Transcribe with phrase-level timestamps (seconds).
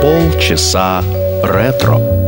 [0.00, 1.02] Полчаса
[1.42, 2.25] ретро.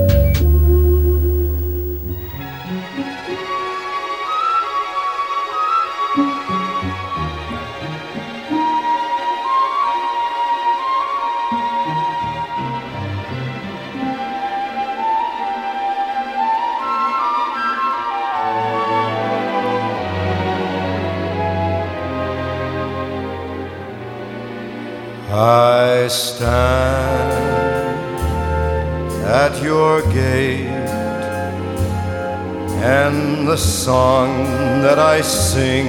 [35.28, 35.87] Sing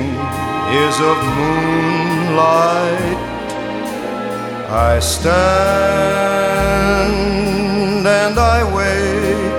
[0.85, 3.17] is of moonlight.
[4.69, 5.39] I stand
[8.05, 9.49] and I wait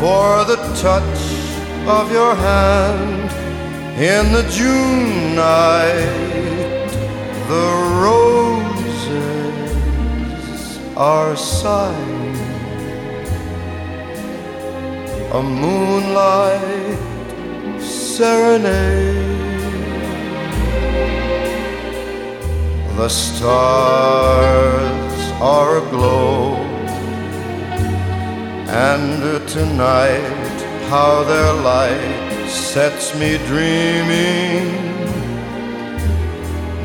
[0.00, 1.20] for the touch
[1.86, 3.30] of your hand
[4.00, 6.26] in the June night
[7.48, 7.70] the
[8.04, 8.96] roses
[10.96, 12.36] are sighing
[15.32, 17.15] a moonlight
[18.16, 19.14] serenade.
[22.96, 25.20] The stars
[25.52, 26.56] are aglow,
[28.88, 30.56] and tonight,
[30.88, 34.64] how their light sets me dreaming.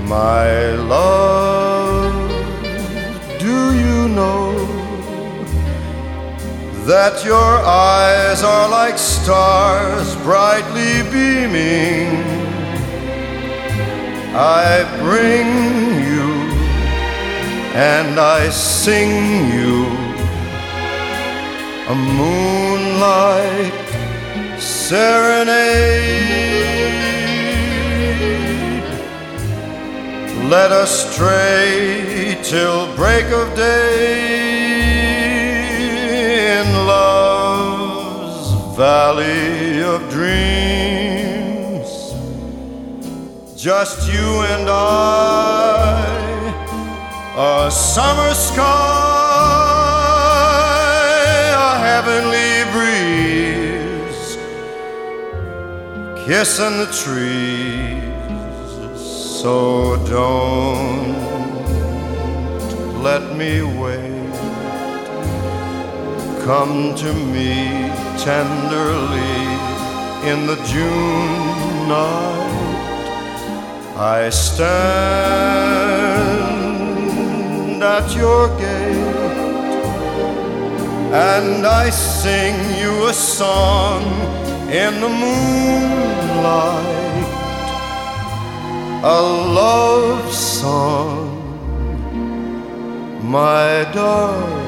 [0.10, 0.52] My
[0.96, 2.14] love,
[3.40, 4.71] do you know
[6.86, 12.10] that your eyes are like stars brightly beaming?
[14.34, 15.48] I bring
[16.04, 16.32] you
[17.76, 19.86] and I sing you
[21.88, 23.74] a moonlight
[24.60, 26.32] serenade.
[30.50, 34.51] Let us stray till break of day
[38.82, 41.90] valley of dreams.
[43.56, 46.02] Just you and I,
[47.38, 48.64] a summer sky,
[51.68, 54.30] a heavenly breeze,
[56.26, 58.02] kissing the trees
[59.42, 59.56] so
[60.18, 61.14] don't
[63.04, 64.34] let me wait.
[66.48, 67.91] Come to me
[68.24, 69.46] tenderly
[70.30, 72.70] in the June night.
[73.98, 74.62] I stand
[77.84, 79.32] at your gate
[81.14, 84.04] and I sing you a song
[84.70, 86.92] in the moonlight
[89.04, 91.26] a love song,
[93.24, 94.61] my darling,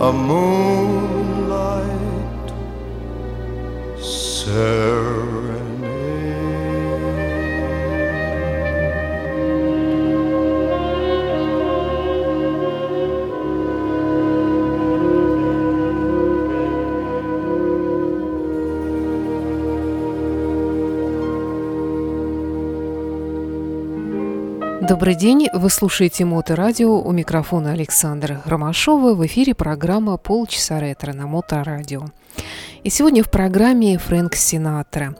[0.00, 1.90] a moonlight
[4.00, 4.79] serenade.
[24.90, 31.28] Добрый день, вы слушаете Моторадио, у микрофона Александра Ромашова, в эфире программа «Полчаса ретро» на
[31.28, 32.06] Моторадио.
[32.82, 35.14] И сегодня в программе Фрэнк Синатра.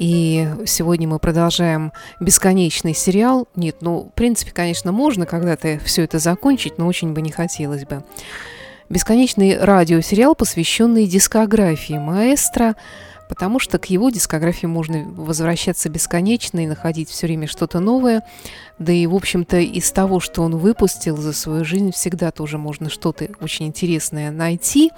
[0.00, 3.46] И сегодня мы продолжаем бесконечный сериал.
[3.54, 7.84] Нет, ну, в принципе, конечно, можно когда-то все это закончить, но очень бы не хотелось
[7.84, 8.02] бы.
[8.88, 12.74] Бесконечный радиосериал, посвященный дискографии маэстро–
[13.32, 18.22] потому что к его дискографии можно возвращаться бесконечно и находить все время что-то новое.
[18.78, 22.90] Да и, в общем-то, из того, что он выпустил за свою жизнь, всегда тоже можно
[22.90, 24.90] что-то очень интересное найти,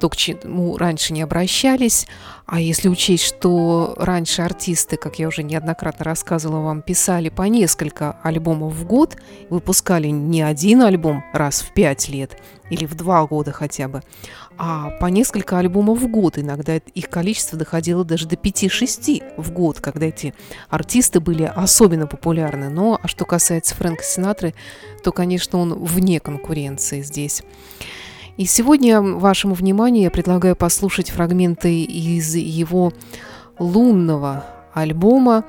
[0.00, 2.06] то, к чему раньше не обращались.
[2.46, 8.18] А если учесть, что раньше артисты, как я уже неоднократно рассказывала вам, писали по несколько
[8.22, 9.16] альбомов в год,
[9.48, 12.38] выпускали не один альбом раз в пять лет
[12.68, 14.02] или в два года хотя бы,
[14.58, 16.38] а по несколько альбомов в год.
[16.38, 20.34] Иногда их количество доходило даже до 5-6 в год, когда эти
[20.68, 22.68] артисты были особенно популярны.
[22.68, 24.54] Но а что касается Фрэнка Синатры,
[25.02, 27.42] то, конечно, он вне конкуренции здесь.
[28.36, 32.92] И сегодня вашему вниманию я предлагаю послушать фрагменты из его
[33.60, 35.44] лунного альбома,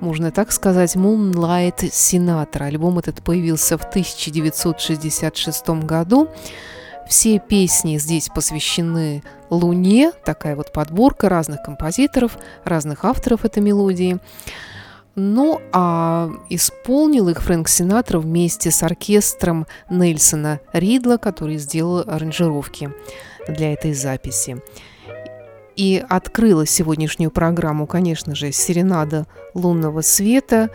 [0.00, 2.64] можно так сказать, Moonlight Sinatra.
[2.64, 6.28] Альбом этот появился в 1966 году.
[7.08, 14.18] Все песни здесь посвящены Луне, такая вот подборка разных композиторов, разных авторов этой мелодии.
[15.16, 22.90] Ну, а исполнил их Фрэнк Синатра вместе с оркестром Нельсона Ридла, который сделал аранжировки
[23.48, 24.60] для этой записи.
[25.76, 30.70] И открыла сегодняшнюю программу, конечно же, «Серенада лунного света»,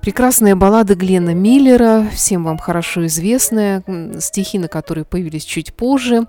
[0.00, 3.84] Прекрасная баллада Глена Миллера, всем вам хорошо известная,
[4.18, 6.26] стихи на которые появились чуть позже.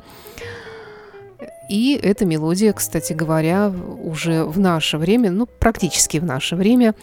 [1.70, 3.72] И эта мелодия, кстати говоря,
[4.04, 6.96] уже в наше время, ну, практически в наше время,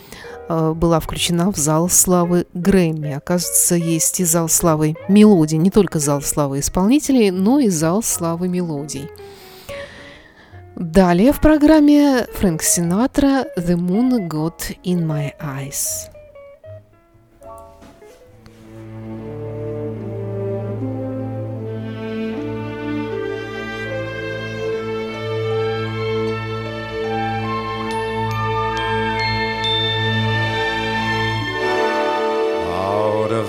[0.48, 3.12] э, была включена в зал славы Грэмми.
[3.14, 8.48] Оказывается, есть и зал славы мелодий, не только зал славы исполнителей, но и зал славы
[8.48, 9.08] мелодий.
[10.76, 16.17] Далее в программе Фрэнк Синатра «The Moon Got In My Eyes».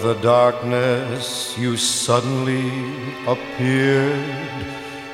[0.01, 2.71] The darkness you suddenly
[3.27, 4.65] appeared.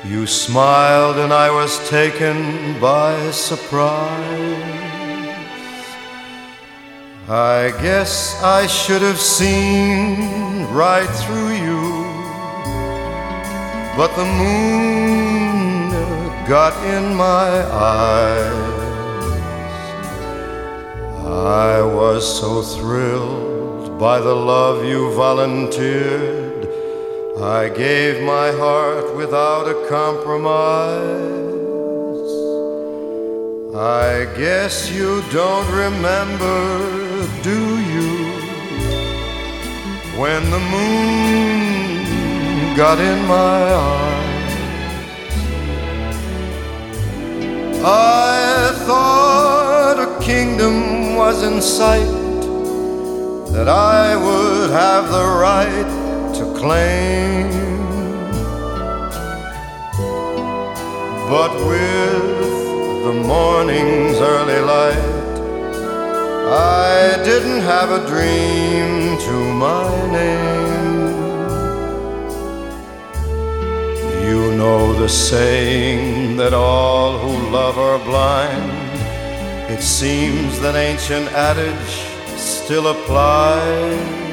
[0.04, 4.76] You smiled and I was taken by surprise.
[7.28, 12.04] I guess I should have seen right through you,
[13.96, 15.90] but the moon
[16.46, 18.76] got in my eyes.
[21.26, 23.55] I was so thrilled
[23.98, 26.68] by the love you volunteered.
[27.40, 31.16] I gave my heart without a compromise.
[33.74, 38.12] I guess you don't remember, do you?
[40.20, 42.04] When the moon
[42.76, 44.54] got in my eyes,
[47.82, 52.15] I thought a kingdom was in sight
[53.56, 55.88] that I would have the right
[56.36, 57.48] to claim.
[61.32, 65.38] But with the morning's early light,
[66.84, 69.88] I didn't have a dream to my
[70.18, 71.16] name.
[74.28, 78.70] You know the saying that all who love are blind.
[79.72, 84.26] It seems that ancient adage still applies.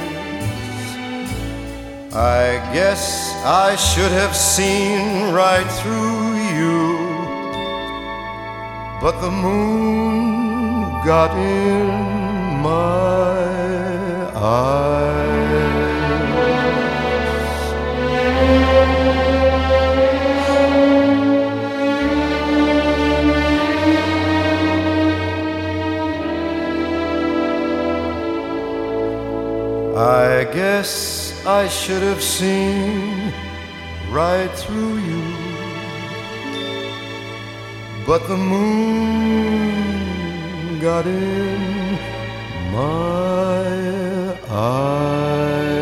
[2.14, 6.98] I guess I should have seen right through you,
[9.02, 11.88] but the moon got in
[12.62, 15.23] my eyes.
[30.54, 33.34] Guess I should have seen
[34.12, 35.24] right through you.
[38.06, 39.50] But the moon
[40.80, 41.98] got in
[42.72, 45.73] my eyes.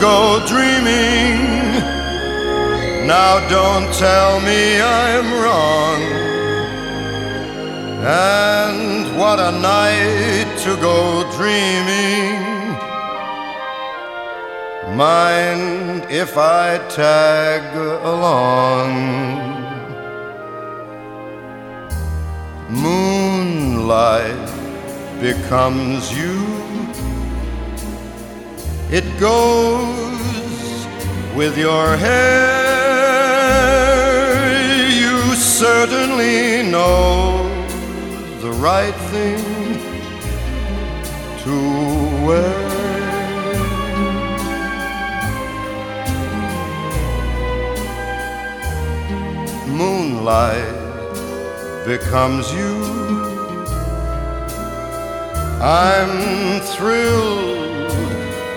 [0.00, 1.38] Go dreaming.
[3.06, 6.02] Now don't tell me I'm wrong.
[8.06, 12.54] And what a night to go dreaming.
[14.96, 17.62] Mind if I tag
[18.04, 18.92] along?
[22.70, 24.48] Moonlight
[25.20, 26.33] becomes you
[28.94, 30.86] it goes
[31.34, 32.54] with your hair.
[34.88, 37.48] You certainly know
[38.40, 39.42] the right thing
[41.42, 41.56] to
[42.24, 42.74] wear.
[49.66, 50.72] Moonlight
[51.84, 52.74] becomes you.
[55.60, 57.63] I'm thrilled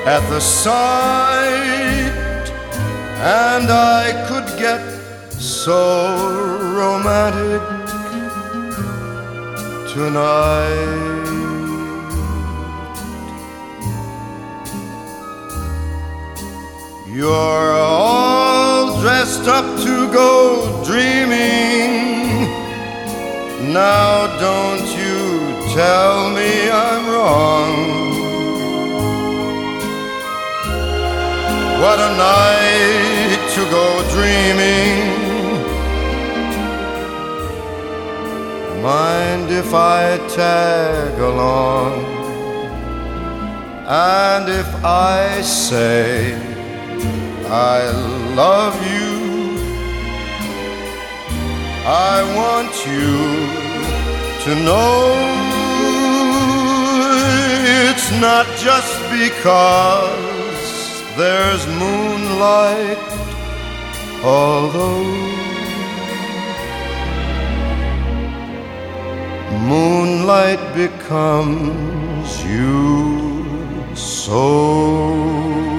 [0.07, 1.43] at the sight,
[3.19, 4.81] and I could get
[5.33, 5.81] so
[6.79, 7.61] romantic
[9.93, 11.27] tonight.
[17.09, 22.47] You're all dressed up to go dreaming.
[23.73, 28.06] Now don't you tell me I'm wrong.
[31.81, 34.97] What a night to go dreaming.
[38.81, 41.93] Mind if I tag along?
[43.85, 46.33] And if I say
[47.45, 47.91] I
[48.33, 49.13] love you,
[51.85, 53.17] I want you
[54.45, 55.13] to know
[57.91, 60.36] it's not just because
[61.17, 62.99] there's moonlight,
[64.23, 65.03] although
[69.67, 75.76] moonlight becomes you so.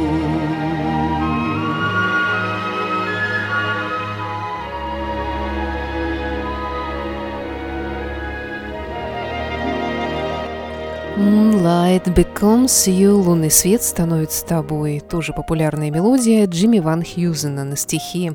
[11.19, 15.01] Moonlight Becomes You, лунный свет становится тобой.
[15.01, 18.35] Тоже популярная мелодия Джимми Ван Хьюзена на стихи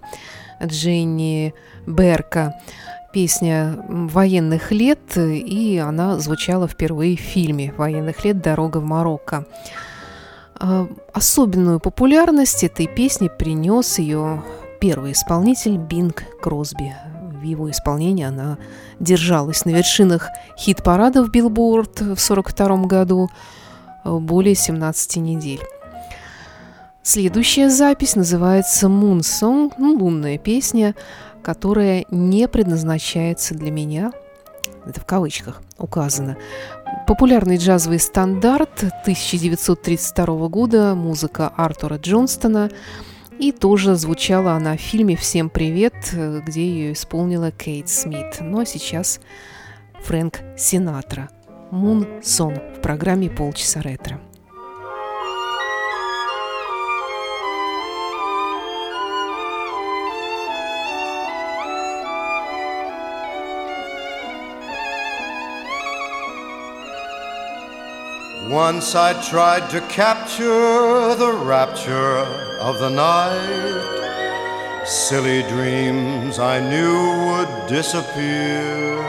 [0.62, 1.54] Дженни
[1.88, 2.56] Берка.
[3.14, 8.42] Песня военных лет, и она звучала впервые в фильме «Военных лет.
[8.42, 9.46] Дорога в Марокко».
[10.56, 14.44] А, особенную популярность этой песни принес ее
[14.82, 16.94] первый исполнитель Бинг Кросби
[17.44, 18.58] в его исполнении она
[19.02, 23.30] держалась на вершинах хит-парадов Билборд в 1942 году
[24.06, 25.62] более 17 недель.
[27.02, 30.96] Следующая запись называется «Moon Song», ну, лунная песня,
[31.42, 34.14] которая не предназначается для меня,
[34.86, 36.38] это в кавычках указано.
[37.08, 42.72] Популярный джазовый стандарт 1932 года, музыка Артура Джонстона–
[43.44, 48.38] и тоже звучала она в фильме «Всем привет», где ее исполнила Кейт Смит.
[48.40, 49.20] Ну а сейчас
[50.06, 51.30] Фрэнк Синатра.
[51.70, 54.22] «Мун Сон» в программе «Полчаса ретро».
[68.54, 72.20] Once I tried to capture the rapture
[72.62, 74.84] of the night.
[74.86, 76.96] Silly dreams I knew
[77.30, 79.02] would disappear.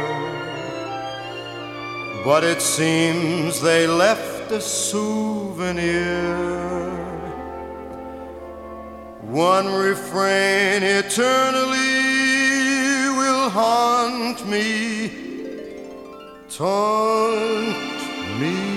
[2.24, 6.38] But it seems they left a souvenir.
[9.20, 12.00] One refrain eternally
[13.18, 15.12] will haunt me,
[16.48, 18.00] taunt
[18.40, 18.74] me.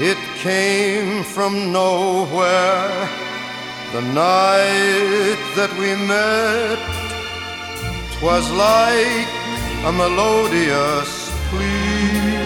[0.00, 3.08] It came from nowhere
[3.92, 6.78] the night that we met.
[8.12, 9.28] Twas like
[9.84, 12.38] a melodious plea.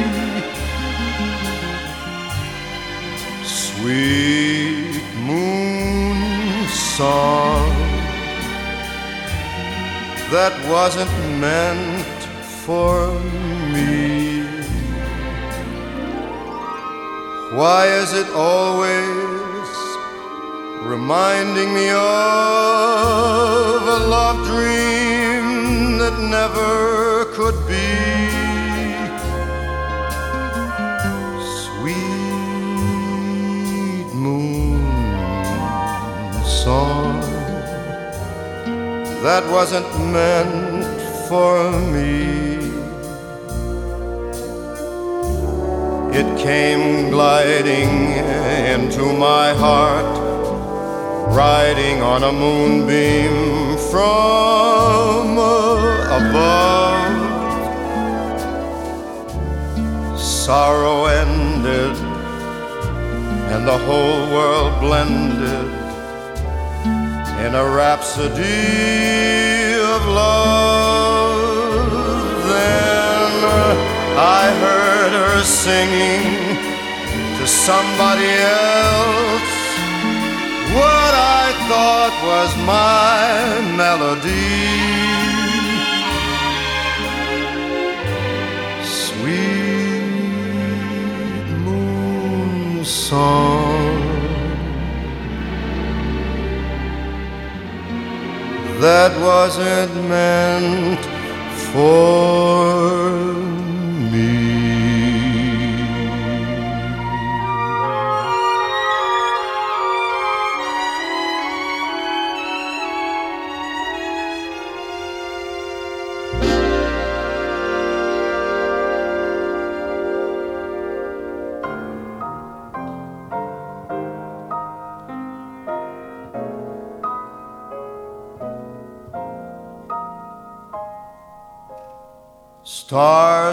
[3.44, 7.68] Sweet moon song
[10.32, 12.22] that wasn't meant
[12.64, 13.12] for
[13.74, 14.21] me.
[17.54, 19.68] Why is it always
[20.80, 21.96] reminding me of
[23.96, 27.92] a love dream that never could be?
[31.66, 32.00] Sweet
[34.14, 34.80] moon
[36.46, 37.20] song
[39.22, 42.51] that wasn't meant for me.
[46.14, 48.12] It came gliding
[48.74, 50.04] into my heart,
[51.34, 57.12] riding on a moonbeam from uh, above.
[60.20, 61.96] Sorrow ended,
[63.52, 65.68] and the whole world blended
[67.44, 68.52] in a rhapsody
[69.80, 71.90] of love.
[72.52, 73.32] Then
[74.18, 75.01] I heard
[75.44, 76.56] singing
[77.38, 79.62] to somebody else
[80.74, 83.20] what I thought was my
[83.76, 84.62] melody.
[88.84, 90.02] Sweet
[91.66, 94.02] moon song
[98.80, 101.04] that wasn't meant
[101.72, 103.41] for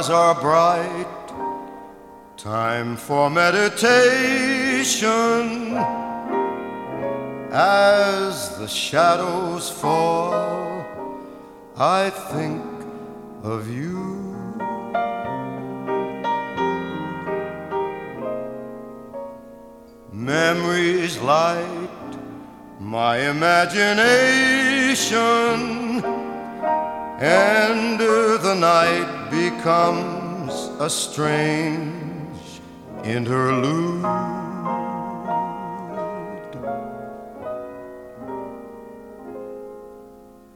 [0.10, 1.06] Are bright,
[2.36, 3.78] time for meditation.
[7.52, 10.84] As the shadows fall,
[11.78, 12.66] I think
[13.44, 14.34] of you.
[20.12, 22.18] Memories light
[22.80, 25.89] my imagination,
[27.22, 32.62] and the night becomes a strange
[33.04, 34.06] interlude.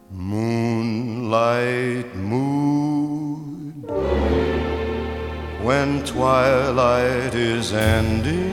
[0.09, 3.83] Moonlight mood
[5.61, 8.52] when twilight is ending.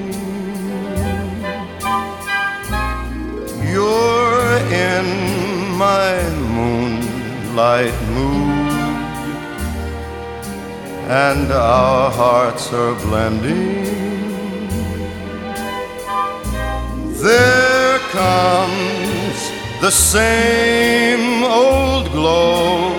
[7.60, 8.60] Moonlight mood,
[11.08, 13.84] and our hearts are blending.
[17.28, 19.38] There comes
[19.80, 22.92] the same old glow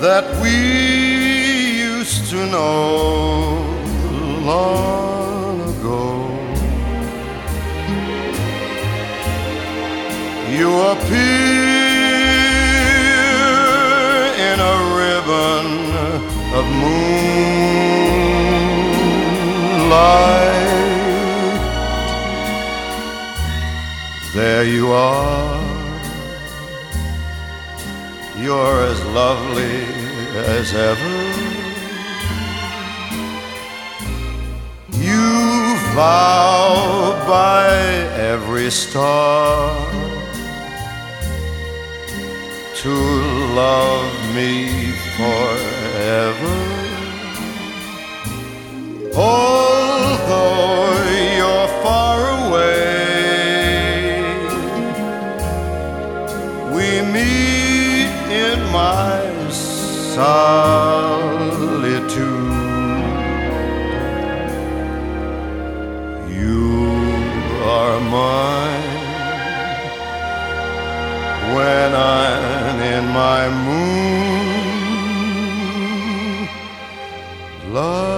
[0.00, 0.56] that we
[1.92, 3.64] used to know
[4.52, 6.02] long ago.
[10.56, 11.59] You appear
[16.52, 17.00] of moonlight.
[24.34, 25.60] There you are.
[28.36, 29.84] You're as lovely
[30.56, 31.16] as ever.
[34.92, 37.68] You vow by
[38.32, 39.76] every star
[42.82, 42.94] to
[43.54, 44.90] love me
[46.00, 46.56] forever.
[49.14, 50.94] Although
[51.38, 53.60] you're far away,
[56.74, 58.10] we meet
[58.46, 59.18] in my
[59.50, 60.38] solitude.
[66.40, 66.66] You
[67.76, 68.98] are mine
[71.54, 74.59] when I'm in my moon
[77.80, 78.10] light.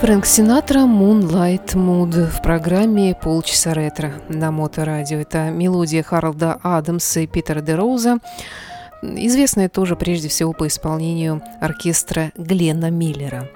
[0.00, 5.18] Фрэнк Синатра «Moonlight Mood» в программе «Полчаса ретро» на Моторадио.
[5.18, 8.16] Это мелодия Харлда Адамса и Питера де Роуза,
[9.02, 13.48] известная тоже прежде всего по исполнению оркестра Глена Миллера.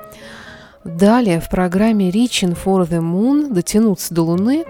[0.85, 4.65] Далее в программе «Reaching for the Moon» «Дотянуться до Луны»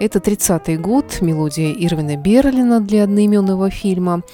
[0.00, 4.22] это 30-й год, мелодия Ирвина Берлина для одноименного фильма–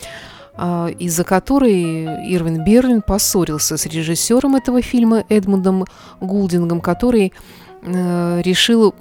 [0.59, 5.85] а, из-за которой Ирвин Берлин поссорился с режиссером этого фильма Эдмундом
[6.20, 7.35] Гулдингом, который
[7.82, 8.94] э, решил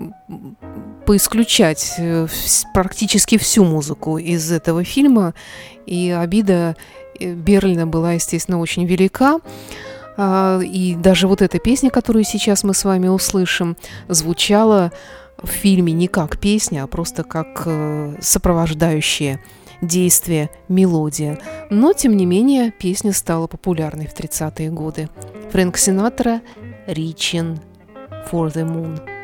[1.06, 2.28] поисключать э,
[2.74, 5.34] практически всю музыку из этого фильма,
[5.86, 6.76] и обида
[7.20, 9.39] э, Берлина была, естественно, очень велика.
[10.18, 14.91] А, и даже вот эта песня, которую сейчас мы с вами услышим, звучала
[15.41, 17.68] в фильме не как песня, а просто как
[18.22, 19.41] сопровождающая
[19.82, 21.39] действие, мелодия.
[21.70, 25.10] Но, тем не менее, песня стала популярной в 30-е годы.
[25.52, 26.41] Фрэнк Синатра
[26.88, 27.60] «Reaching
[28.32, 29.14] for the Moon».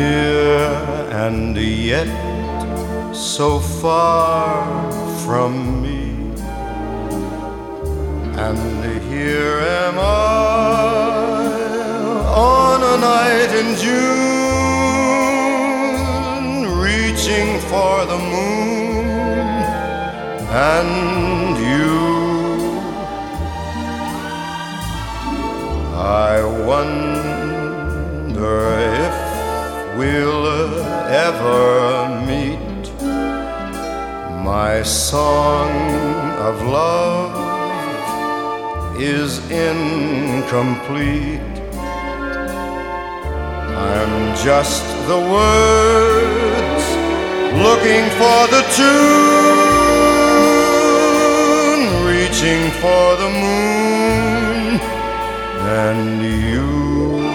[0.00, 0.68] Near
[1.24, 2.10] and yet
[3.14, 3.48] so
[3.82, 4.52] far
[5.24, 5.52] from
[5.84, 6.02] me.
[8.46, 8.60] And
[9.10, 10.04] here am I
[12.56, 14.10] on a night in June,
[16.86, 19.06] reaching for the moon
[20.78, 21.98] and you.
[26.26, 26.34] I
[26.70, 27.30] wonder
[31.30, 32.84] ever meet.
[34.52, 35.70] My song
[36.48, 37.32] of love
[39.00, 39.30] is
[39.68, 41.40] incomplete.
[43.92, 44.14] I'm
[44.46, 46.84] just the words
[47.66, 49.50] looking for the tune,
[52.12, 54.80] reaching for the moon
[55.86, 57.29] and you.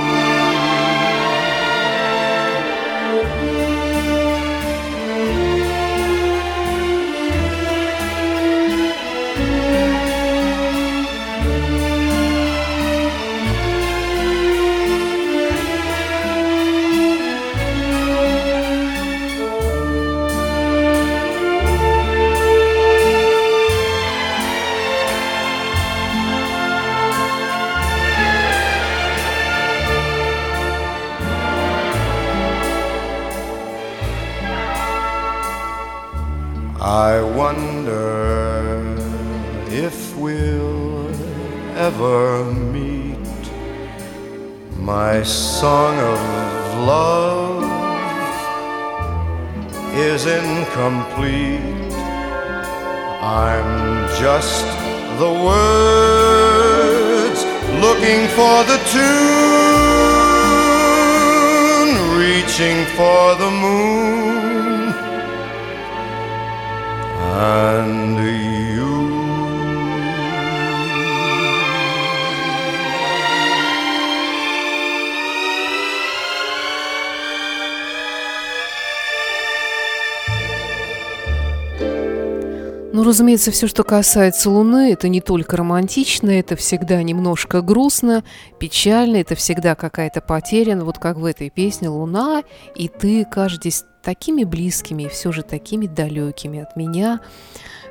[83.06, 88.24] Разумеется, все, что касается Луны, это не только романтично, это всегда немножко грустно,
[88.60, 90.76] печально, это всегда какая-то потеря.
[90.78, 92.44] Вот как в этой песне «Луна»
[92.76, 97.22] и ты кажетесь такими близкими и все же такими далекими от меня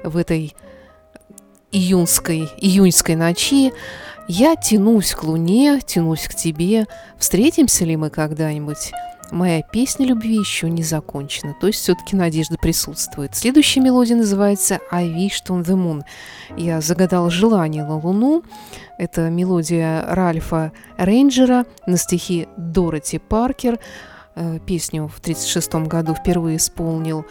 [0.03, 0.55] в этой
[1.73, 3.73] июнской, июньской ночи.
[4.29, 6.87] Я тянусь к Луне, тянусь к тебе.
[7.19, 8.93] Встретимся ли мы когда-нибудь?
[9.31, 13.35] Моя песня любви еще не закончена, то есть все-таки надежда присутствует.
[13.35, 16.03] Следующая мелодия называется «I wished on the moon».
[16.57, 18.45] Я загадал желание на Луну.
[18.99, 23.79] Это мелодия Ральфа Рейнджера на стихи Дороти Паркер.
[24.37, 27.25] Э, песню в 1936 году впервые исполнил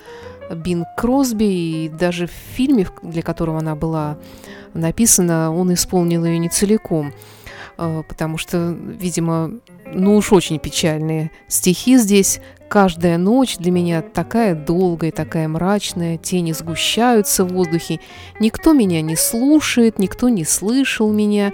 [0.54, 4.18] Бин Кросби, и даже в фильме, для которого она была
[4.74, 7.14] написана, он исполнил ее не целиком,
[7.78, 9.52] потому что, видимо,
[9.86, 12.40] ну уж очень печальные стихи здесь.
[12.70, 18.00] Каждая ночь для меня такая долгая, такая мрачная, тени сгущаются в воздухе.
[18.40, 21.54] Никто меня не слушает, никто не слышал меня,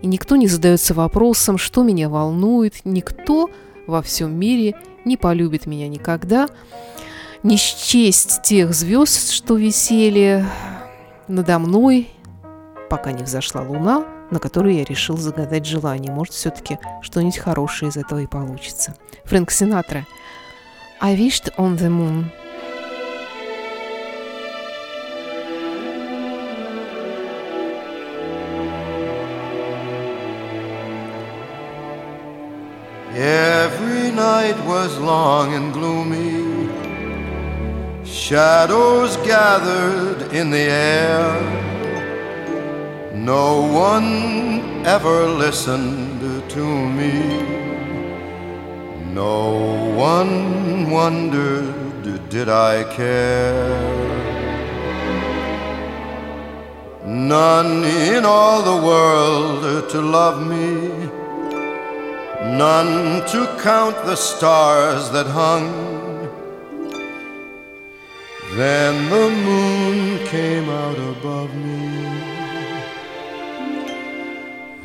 [0.00, 3.50] и никто не задается вопросом, что меня волнует, никто
[3.88, 6.48] во всем мире не полюбит меня никогда.
[7.42, 10.44] Не счесть тех звезд, что висели
[11.26, 12.10] надо мной,
[12.88, 16.12] пока не взошла луна, на которую я решил загадать желание.
[16.12, 18.94] Может, все-таки что-нибудь хорошее из этого и получится.
[19.24, 20.06] Фрэнк Синатра.
[21.00, 22.30] I wished on the moon.
[33.16, 36.68] Every night was long and gloomy.
[38.04, 41.79] Shadows gathered in the air.
[43.24, 46.64] No one ever listened to
[46.98, 47.14] me.
[49.14, 53.68] No one wondered, did I care?
[57.04, 61.10] None in all the world to love me
[62.42, 65.68] none to count the stars that hung.
[68.56, 72.09] Then the moon came out above me,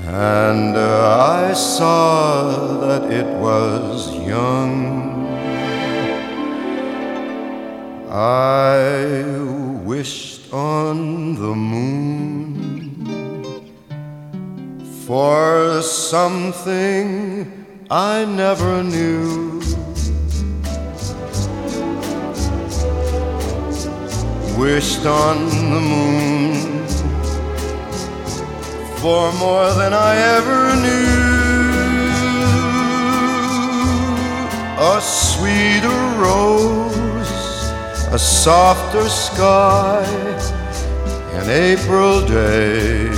[0.07, 5.25] and uh, I saw that it was young.
[8.11, 9.23] I
[9.83, 12.95] wished on the moon
[15.07, 19.59] for something I never knew.
[24.57, 26.24] Wished on the moon
[29.05, 31.13] for more than I ever knew.
[34.93, 37.33] A sweeter rose,
[38.11, 40.03] a softer sky,
[41.39, 43.09] an April day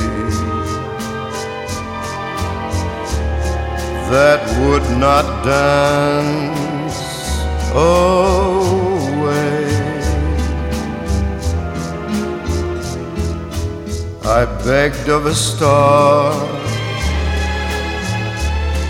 [4.12, 7.00] that would not dance
[7.74, 8.87] away.
[14.30, 16.34] I begged of a star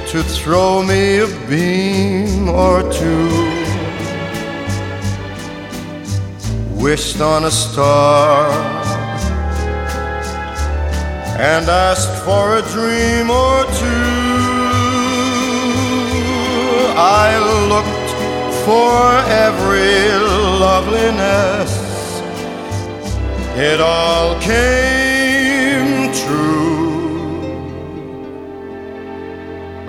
[0.08, 3.30] to throw me a beam or two.
[6.82, 8.50] Wished on a star
[11.40, 14.08] and asked for a dream or two.
[16.98, 17.38] I
[17.70, 18.10] looked
[18.66, 18.98] for
[19.46, 20.02] every
[20.66, 21.72] loveliness.
[23.56, 25.07] It all came
[26.14, 26.68] true.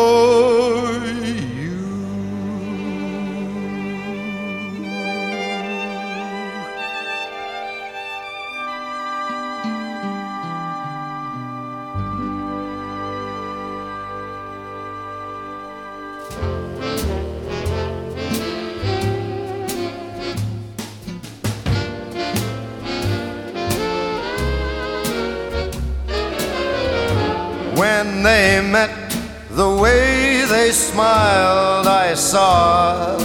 [32.38, 33.18] saw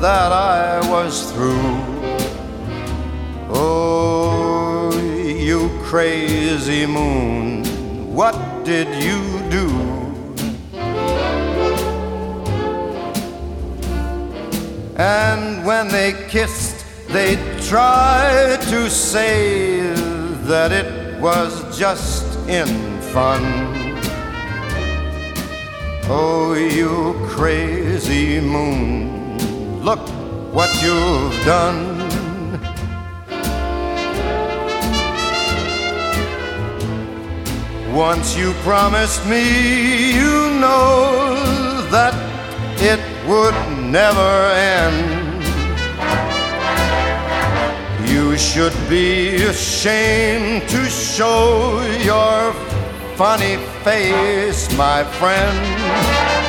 [0.00, 1.76] that I was through.
[3.48, 4.90] Oh,
[5.48, 7.62] you crazy moon,
[8.12, 9.20] what did you
[9.58, 9.68] do?
[14.96, 17.36] And when they kissed, they
[17.68, 19.92] tried to say
[20.50, 22.66] that it was just in
[23.14, 23.44] fun.
[26.08, 29.38] Oh, you crazy moon,
[29.84, 30.00] look
[30.54, 32.08] what you've done.
[37.94, 41.36] Once you promised me, you know
[41.90, 42.14] that
[42.80, 44.32] it would never
[44.80, 45.44] end.
[48.08, 52.54] You should be ashamed to show your
[53.14, 56.45] funny face, my friend.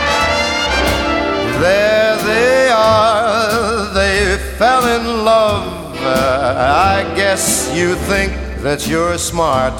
[1.60, 5.96] There they are, they fell in love.
[6.00, 9.74] Uh, I guess you think that you're smart.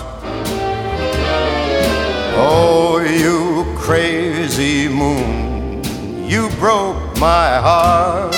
[2.40, 5.84] Oh, you crazy moon,
[6.28, 8.37] you broke my heart.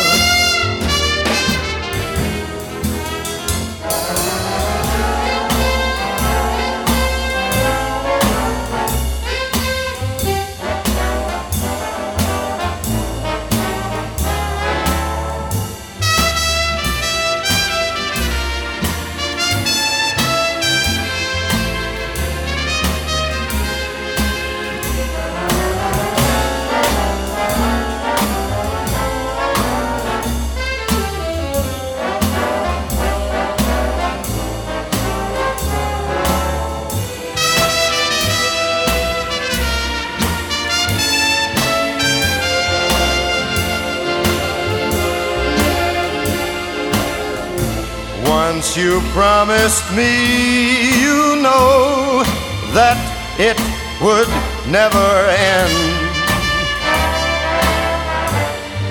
[49.19, 52.23] Promised me, you know
[52.71, 52.95] that
[53.37, 53.59] it
[53.99, 54.31] would
[54.71, 55.75] never end.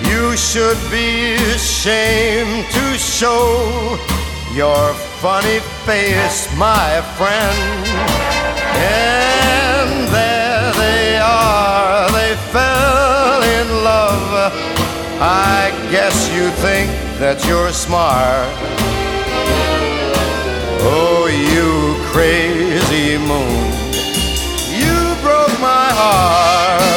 [0.05, 3.97] You should be ashamed to show
[4.53, 4.93] your
[5.25, 7.88] funny face, my friend.
[8.85, 14.53] And there they are, they fell in love.
[15.23, 18.78] I guess you think that you're smart.
[21.29, 23.73] You crazy moon,
[24.73, 26.88] you broke my heart.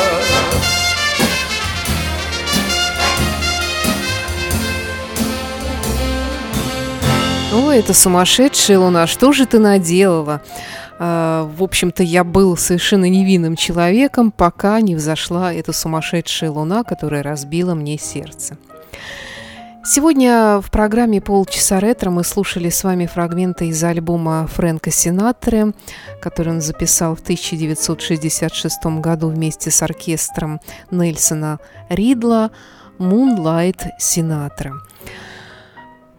[7.53, 10.41] О, это сумасшедшая луна, что же ты наделала?
[10.97, 17.21] А, в общем-то, я был совершенно невинным человеком, пока не взошла эта сумасшедшая луна, которая
[17.21, 18.57] разбила мне сердце.
[19.83, 25.73] Сегодня в программе «Полчаса ретро» мы слушали с вами фрагменты из альбома Фрэнка Синатры,
[26.21, 32.51] который он записал в 1966 году вместе с оркестром Нельсона Ридла
[32.99, 34.73] «Moonlight Sinatra».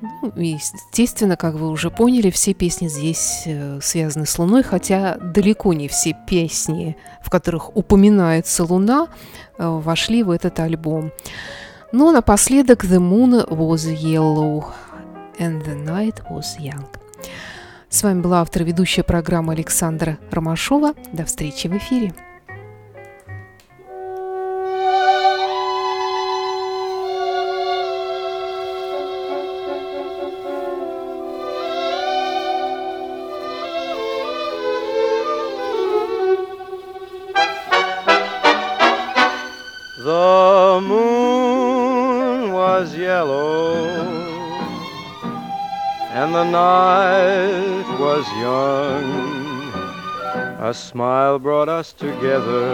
[0.01, 5.73] Ну, естественно, как вы уже поняли, все песни здесь э, связаны с Луной, хотя далеко
[5.73, 9.07] не все песни, в которых упоминается Луна,
[9.59, 11.13] э, вошли в этот альбом.
[11.93, 14.65] Но напоследок «The moon was yellow
[15.39, 16.87] and the night was young».
[17.91, 20.95] С вами была автор ведущая программы Александра Ромашова.
[21.13, 22.15] До встречи в эфире.
[50.73, 52.65] A smile brought us together,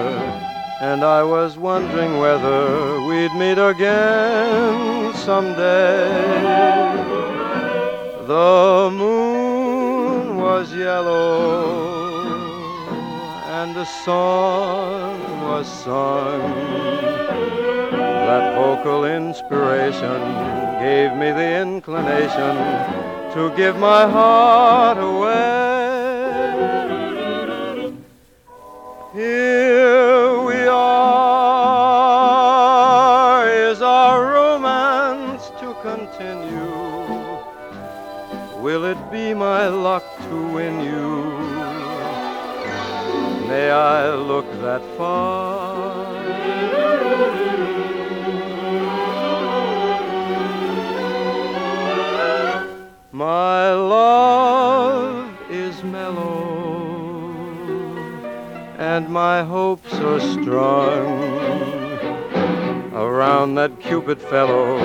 [0.81, 6.07] and I was wondering whether we'd meet again someday.
[8.29, 12.15] The moon was yellow,
[13.59, 16.55] and a song was sung.
[18.29, 20.21] That vocal inspiration
[20.79, 22.55] gave me the inclination
[23.35, 25.68] to give my heart away.
[36.59, 37.39] Continue?
[38.63, 41.39] Will it be my luck to win you?
[43.49, 46.17] May I look that far?
[53.11, 57.33] My love is mellow,
[58.79, 61.38] and my hopes are strung
[62.99, 64.79] around that Cupid fellow.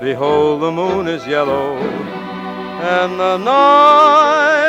[0.00, 4.67] Behold, the moon is yellow, and the night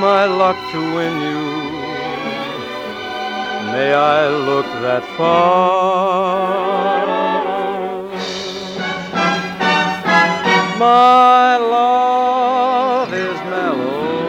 [0.00, 1.42] my luck to win you.
[3.72, 6.70] May I look that far?
[10.78, 14.20] My love is mellow,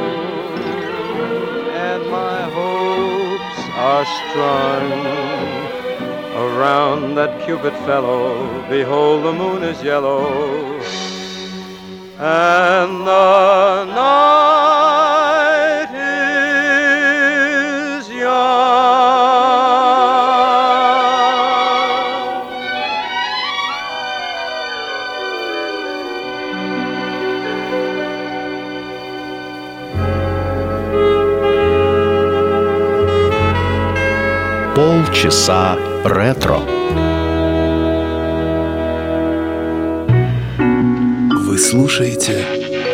[1.89, 3.59] and my hopes
[3.91, 4.91] are strung
[6.43, 8.67] around that Cupid fellow.
[8.69, 10.80] Behold, the moon is yellow,
[12.21, 14.21] and the night.
[34.75, 36.80] Полчаса ретро.
[41.71, 42.45] Слушаете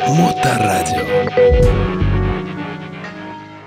[0.08, 1.97] Моторадио.